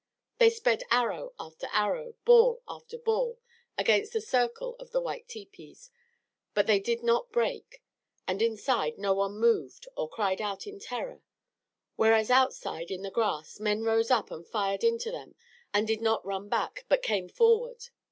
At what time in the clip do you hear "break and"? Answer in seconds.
7.31-8.41